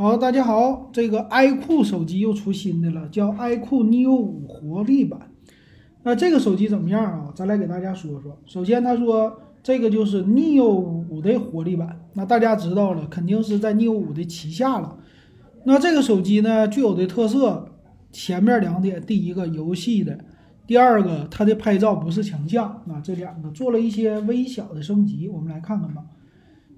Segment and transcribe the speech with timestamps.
[0.00, 5.32] 好，大家好，这个 iQOO 手机又出新的了，叫 iQOO Neo 五活力版。
[6.04, 7.32] 那这个手机怎么样啊？
[7.34, 8.38] 咱来给大家说说。
[8.46, 11.98] 首先，他说这个就是 Neo 五的活力版。
[12.12, 14.96] 那大家知道了，肯定是在 Neo 五的旗下了。
[15.64, 17.68] 那这个手机呢，具有的特色，
[18.12, 20.16] 前面两点，第一个游戏的，
[20.64, 22.68] 第二个它的拍照不是强项。
[22.88, 26.04] 啊这两个做了一些微小的升级，我们来看看吧。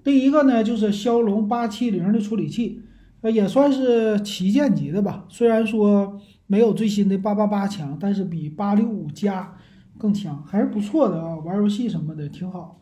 [0.02, 2.80] 第一个呢，就是骁龙八七零的处理器，
[3.23, 5.27] 呃，也算是旗舰级的吧。
[5.28, 9.56] 虽然说没有最新的八八八强，但是比八六五加
[9.98, 11.37] 更强，还是不错的啊。
[11.37, 12.80] 玩游戏什么的挺好。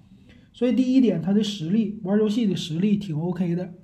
[0.52, 3.74] 所以第一点，它的实力，玩游戏的实力挺 OK 的。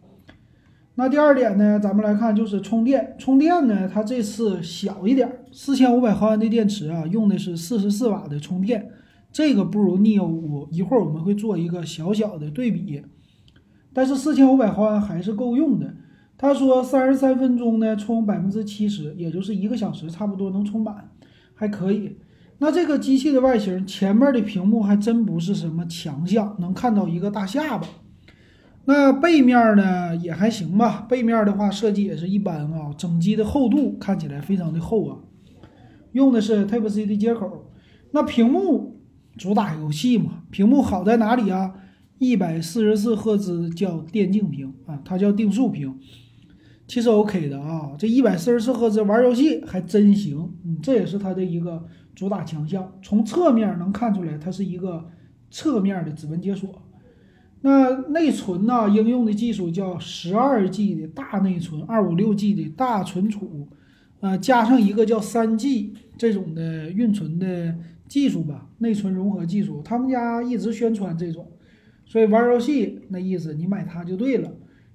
[0.97, 8.91] 那第二点呢，咱们来看就是充电，充电呢，它这次小一点，四千五百毫安的电池啊，用的是四十四瓦的充电，
[9.33, 10.69] 这个不如 Neo 五。
[10.71, 13.03] 一会儿我们会做一个小小的对比。
[13.93, 15.97] 但是四千五百毫安还是够用的。
[16.45, 21.11] 他说三十三分钟呢，充百分之七十，也就是一个小时差不多能充满，
[21.55, 22.19] 还可以。
[22.59, 27.89] 那这个机器的外形，前面的屏幕还真不是什么强项，能看到一个大下巴。
[28.85, 35.17] 那背面呢也还行吧，背面的话设计也是一般啊，整机的厚度看起来非常的厚啊。
[36.13, 37.73] 用的是 Type C 的接口。
[38.11, 39.01] 那屏幕
[39.39, 41.73] 主打游戏嘛，屏幕好在哪里啊？
[42.19, 45.99] 一百四十四赫兹叫电竞屏啊，它叫定速屏，
[46.95, 47.91] 其实 OK 的啊。
[47.99, 52.93] 这一百四十四赫兹玩游戏还真行，嗯，这也是它的一个主打强项。
[53.03, 55.05] 从侧面能看出来，它是一个
[55.51, 56.71] 侧面的指纹解锁。
[57.63, 58.89] 那内存呢？
[58.89, 63.67] 应用的技术叫十二 G 的大内存，二五六 G 的大存储，
[64.21, 67.75] 呃，加上一个叫三 G 这种的运存的
[68.07, 69.83] 技术吧，内存融合技术。
[69.83, 71.45] 他们家一直宣传这种。
[72.07, 74.53] 所以玩游戏那意思，你买它就对了。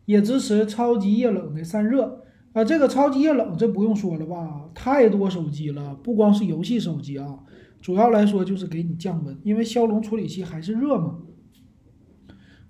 [0.09, 4.67] 也支持超级液冷的散热啊，这个超级液冷这不用说了吧？
[4.73, 7.37] 太多手机了，不光是游戏手机啊，
[7.79, 11.19] 主要来说就是给你降温，因为骁龙处理器还是热嘛。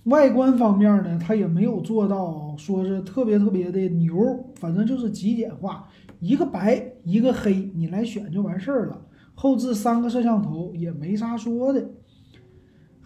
[0.03, 4.17] 外观方面呢，它也没有做到说是特别特别的牛，
[4.55, 5.87] 反正就是极简化，
[6.19, 9.05] 一个白一个黑，你来选就完事儿了。
[9.33, 11.89] 后置三个摄像头也没啥说的。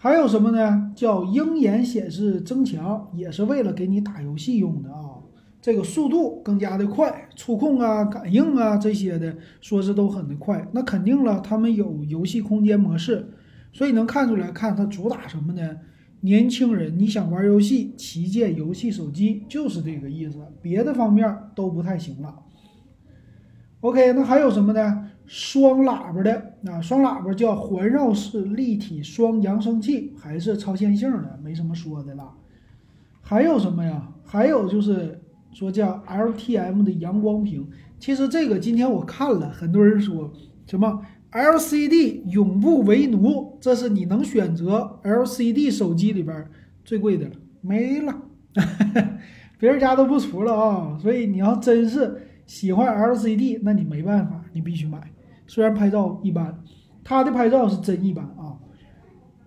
[0.04, 0.92] 还有什么呢？
[0.94, 5.16] 叫鹰眼显示增强，也是为了给你打游戏用的啊。
[5.62, 10.68] 这个速度更加的快，触控啊、感应啊这些的，说是都很的快。
[10.72, 13.30] 那肯定了，他们有游戏空间模式，
[13.72, 15.70] 所以能看出来，看它主打什么呢？
[16.20, 22.40] 年轻人，你想玩游戏，旗舰游戏手机就是这个意思，别的方面都不太行了。
[23.80, 25.08] OK，那还有什么呢？
[25.26, 32.30] 双喇叭的啊，双喇叭叫环绕式立体双扬声器，还是超线性的，没什么说的了。
[33.20, 34.10] 还有什么呀？
[34.22, 35.20] 还有就是
[35.52, 37.68] 说叫 LTM 的阳光屏。
[37.98, 40.30] 其实这个今天我看了，很多人说
[40.66, 41.00] 什么
[41.32, 46.46] LCD 永不为奴，这是你能选择 LCD 手机里边
[46.84, 48.14] 最贵的了，没了，
[49.58, 50.98] 别人家都不出了啊。
[51.00, 55.10] 所以你要真是喜欢 LCD，那你没办法，你必须买。
[55.46, 56.62] 虽然拍照一般，
[57.02, 58.56] 它的拍照是真一般啊！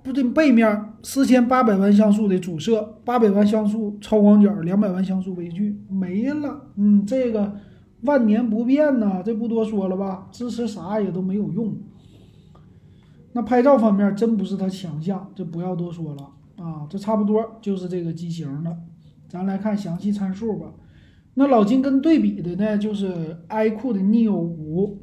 [0.03, 6.69] 不对，背面四千八百万像素的主摄，八百万像素超广角，两百万像素微距，没了。
[6.75, 7.55] 嗯，这个
[8.03, 10.27] 万年不变呐，这不多说了吧？
[10.31, 11.75] 支持啥也都没有用。
[13.33, 16.87] 那拍照方面真不是它强项，这不要多说了啊！
[16.89, 18.77] 这差不多就是这个机型了。
[19.27, 20.67] 咱来看详细参数吧。
[21.39, 24.97] 那老金跟对比的呢，就是 iQOO 的 Neo 五。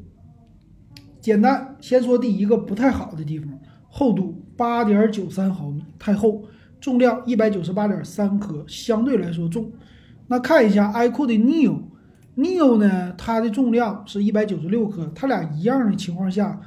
[1.20, 3.56] 简单，先说第一个不太好的地方，
[3.88, 6.42] 厚度八点九三毫米，太厚。
[6.80, 9.70] 重量一百九十八点三克，相对来说重。
[10.26, 16.60] 那看一下 iQOO 的 Neo，Neo 呢，它的重量是一百九十六克，它俩一样的情况下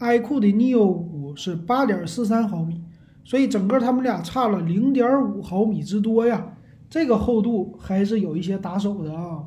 [0.00, 2.82] ，iQOO 的 Neo 五是八点四三毫米，
[3.24, 6.56] 所以整个它们俩差了零点五毫米之多呀。
[6.92, 9.42] 这个厚度还是有一些打手的啊。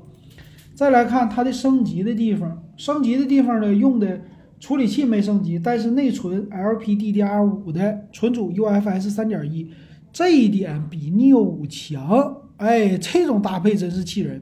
[0.73, 4.19] 再来看它的升级的地方，升级的地方呢，用的。
[4.57, 9.69] 处理器没升级，但是内存 LPDDR5 的，存储 UFS 三点一，
[10.11, 12.35] 这一点比 Neo 五强。
[12.57, 14.41] 哎，这种搭配真是气人。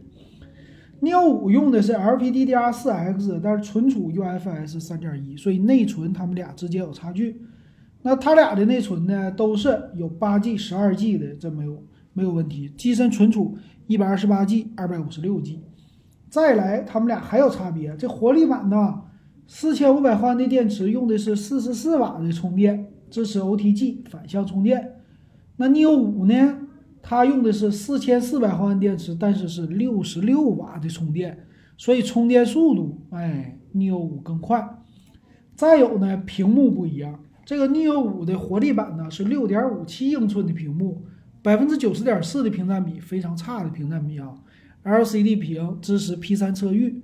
[1.01, 7.41] Neo 五用的是 LPDDR4X，但是存储 UFS 三点一，所以内存它们俩之间有差距。
[8.03, 11.83] 那它俩的内存呢，都是有八 G、十二 G 的，这没有
[12.13, 12.71] 没有问题。
[12.77, 13.57] 机身存储
[13.87, 15.61] 一百二十八 G、二百五十六 G。
[16.29, 19.01] 再来，它们俩还有差别，这活力版呢？
[19.45, 24.95] 四千五百毫安的电池用的是四十四瓦的充电，支持 OTG 反向充电。
[25.57, 26.59] 那 Neo 五呢？
[27.05, 31.45] 它用的是四千四百毫安电池，但是是六十六瓦的充电，
[31.77, 34.77] 所以充电速度，哎，neo 五更快。
[35.53, 41.03] 再有呢，屏幕不一样，这个 neo 五的活力版呢是六点五七英寸的屏幕，
[41.43, 44.33] 百分之九十点四的屏占比，非常差的屏占比啊
[44.83, 47.01] ，LCD 屏支持 P 三测域。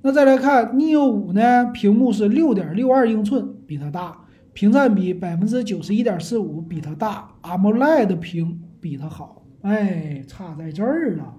[0.00, 8.60] 那再来看 neo 五呢，屏幕是六点六二英寸，比它大，屏占比百分之九十一点四五，比它大，AMOLED 屏。
[8.82, 11.36] 比它好，哎，差在这儿了。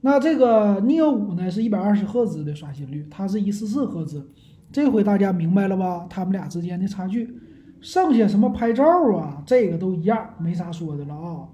[0.00, 4.26] 那这个 neo 五呢，是一百二十赫兹的刷新率，它是一四四赫兹。
[4.72, 6.06] 这回大家明白了吧？
[6.08, 7.38] 它们俩之间的差距。
[7.84, 8.82] 剩下什么拍照
[9.14, 11.46] 啊，这个都一样，没啥说的了啊。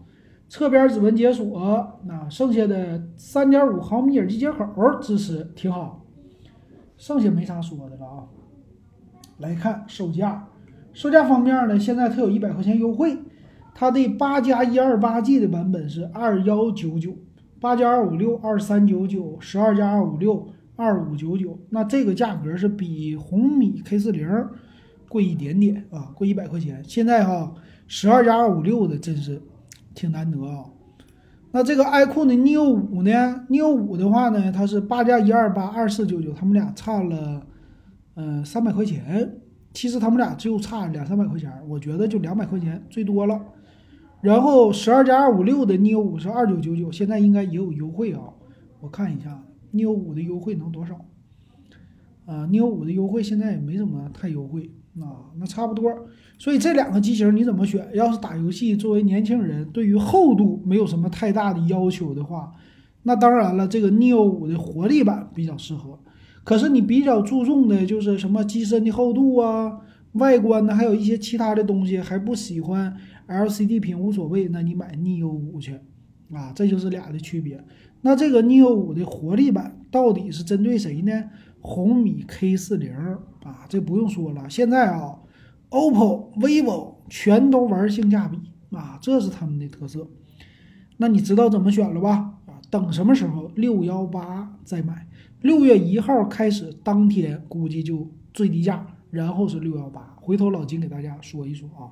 [0.49, 4.65] 侧边指纹解锁，那剩下的三点五毫米耳机接口
[5.01, 6.07] 支持挺好。
[6.97, 8.23] 剩下没啥说的了啊。
[9.39, 10.47] 来看售价，
[10.93, 13.19] 售价方面呢，现在它有一百块钱优惠。
[13.75, 17.13] 它的八加一二八 G 的版本是二幺九九，
[17.61, 21.59] 八加二五六二三九九，十二加二五六二五九九。
[21.71, 24.29] 那这个价格是比红米 K 四零
[25.11, 26.81] 贵一点点啊，贵一百块钱。
[26.87, 27.53] 现在哈，
[27.89, 29.43] 十二加二五六的真是
[29.93, 30.65] 挺难得啊。
[31.51, 33.11] 那这个 iQOO 的 Neo 五呢
[33.49, 37.45] ？Neo 五的话呢，它是八加一二八二四九九，他们俩差了
[38.15, 39.37] 嗯三百块钱。
[39.73, 43.41] 其实他们俩就差两三百块钱，我觉得就两百块钱最多了。
[44.21, 48.21] 然后十二加二五六的 neo 五是二九九九，现在应该也有优惠啊，
[48.81, 49.43] 我看一下
[49.73, 50.95] neo 五的优惠能多少？
[52.31, 55.93] 啊，neo 五的优惠现在也没怎么太优惠啊，那差不多。
[56.39, 57.85] 所以这两个机型你怎么选？
[57.93, 62.53] 要是打游戏，作为年轻人，对于厚度没有什么太大的要求的话，
[63.03, 65.99] 那当然了，这个 neo 五的活力版比较适合。
[66.45, 69.81] 可是你比较注重的就是什么机身的厚度啊？
[70.13, 75.75] 外观呢，还有一些其他的东西，还不喜欢 LCD 屏无所谓，那你买 neo 五去，
[76.33, 77.63] 啊，这就是俩的区别。
[78.03, 81.13] 那这个 neo 五的活力版到底是针对谁呢？
[81.61, 82.95] 红米 K 四零
[83.45, 85.19] 啊，这不用说了，现在啊
[85.71, 88.39] ，OPPO、vivo 全都玩性价比
[88.77, 90.07] 啊，这是他们的特色。
[90.97, 92.39] 那你知道怎么选了吧？
[92.47, 95.07] 啊，等什么时候六幺八再买，
[95.41, 98.87] 六月一号开始当天估计就最低价。
[99.11, 101.91] 然后是六幺八，回头老金给大家说一说啊。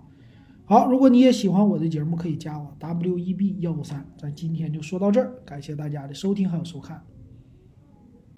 [0.65, 4.07] 好，如果你也喜欢我的节目，可以加我 W E B 幺五三。
[4.17, 7.03] 咱今天就说到这儿，感谢大家的收听还有收看。